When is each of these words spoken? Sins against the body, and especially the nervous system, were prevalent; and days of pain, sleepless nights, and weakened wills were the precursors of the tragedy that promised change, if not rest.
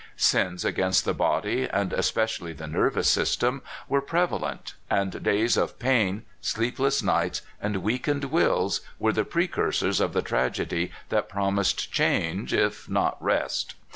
Sins 0.17 0.65
against 0.65 1.05
the 1.05 1.13
body, 1.13 1.69
and 1.69 1.93
especially 1.93 2.53
the 2.53 2.65
nervous 2.65 3.07
system, 3.07 3.61
were 3.87 4.01
prevalent; 4.01 4.73
and 4.89 5.21
days 5.21 5.57
of 5.57 5.77
pain, 5.77 6.23
sleepless 6.41 7.03
nights, 7.03 7.43
and 7.61 7.83
weakened 7.83 8.23
wills 8.31 8.81
were 8.97 9.13
the 9.13 9.23
precursors 9.23 9.99
of 9.99 10.13
the 10.13 10.23
tragedy 10.23 10.91
that 11.09 11.29
promised 11.29 11.91
change, 11.91 12.51
if 12.51 12.89
not 12.89 13.15
rest. 13.23 13.75